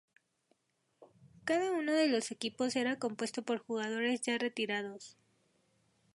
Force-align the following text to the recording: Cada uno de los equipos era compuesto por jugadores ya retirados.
Cada 1.43 1.69
uno 1.73 1.91
de 1.93 2.07
los 2.07 2.31
equipos 2.31 2.75
era 2.75 2.97
compuesto 2.97 3.43
por 3.43 3.59
jugadores 3.59 4.19
ya 4.23 4.35
retirados. 4.39 5.15